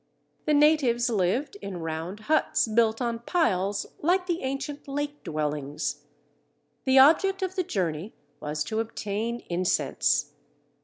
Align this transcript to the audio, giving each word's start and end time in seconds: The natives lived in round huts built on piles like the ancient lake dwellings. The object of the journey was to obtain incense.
The 0.45 0.55
natives 0.55 1.11
lived 1.11 1.57
in 1.61 1.77
round 1.77 2.21
huts 2.21 2.67
built 2.67 3.03
on 3.03 3.19
piles 3.19 3.85
like 3.99 4.25
the 4.25 4.41
ancient 4.41 4.87
lake 4.87 5.21
dwellings. 5.23 6.05
The 6.85 6.97
object 6.97 7.43
of 7.43 7.53
the 7.55 7.61
journey 7.63 8.15
was 8.39 8.63
to 8.63 8.79
obtain 8.79 9.41
incense. 9.47 10.33